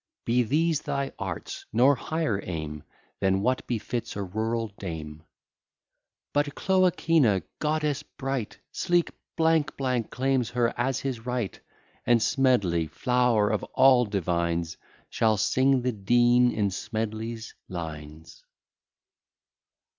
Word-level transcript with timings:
Be 0.25 0.41
these 0.41 0.81
thy 0.81 1.11
arts; 1.19 1.67
nor 1.71 1.93
higher 1.93 2.41
aim 2.43 2.81
Than 3.19 3.41
what 3.43 3.67
befits 3.67 4.15
a 4.15 4.23
rural 4.23 4.69
dame. 4.79 5.21
"But 6.33 6.55
Cloacina, 6.55 7.43
goddess 7.59 8.01
bright, 8.01 8.57
Sleek 8.71 9.11
claims 10.09 10.49
her 10.49 10.73
as 10.75 11.01
his 11.01 11.23
right; 11.27 11.59
And 12.07 12.19
Smedley, 12.19 12.87
flower 12.87 13.51
of 13.51 13.61
all 13.75 14.05
divines, 14.07 14.75
Shall 15.11 15.37
sing 15.37 15.83
the 15.83 15.91
Dean 15.91 16.49
in 16.51 16.71
Smedley's 16.71 17.53
lines." 17.69 18.43